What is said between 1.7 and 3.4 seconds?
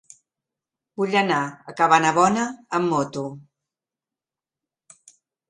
Cabanabona amb moto.